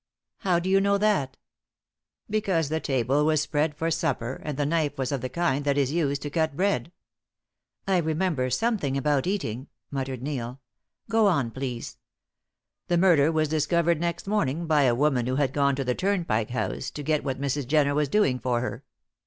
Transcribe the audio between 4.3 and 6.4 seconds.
and the knife was of the kind that is used to